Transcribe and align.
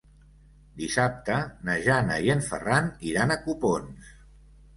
Dissabte 0.79 1.35
na 1.67 1.75
Jana 1.89 2.17
i 2.29 2.33
en 2.37 2.41
Ferran 2.47 2.89
iran 3.11 3.35
a 3.37 3.39
Copons. 3.45 4.11